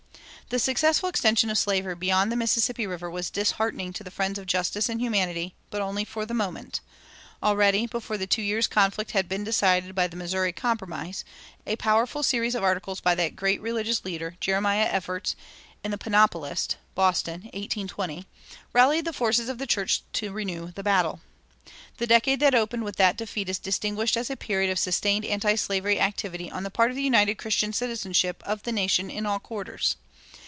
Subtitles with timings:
[0.49, 4.45] The successful extension of slavery beyond the Mississippi River was disheartening to the friends of
[4.47, 6.81] justice and humanity, but only for the moment.
[7.41, 11.23] Already, before the two years' conflict had been decided by "the Missouri Compromise,"
[11.65, 15.35] a powerful series of articles by that great religious leader, Jeremiah Evarts,
[15.85, 18.25] in the "Panoplist" (Boston, 1820),
[18.73, 21.21] rallied the forces of the church to renew the battle.
[21.95, 25.97] The decade that opened with that defeat is distinguished as a period of sustained antislavery
[26.01, 29.95] activity on the part of the united Christian citizenship of the nation in all quarters.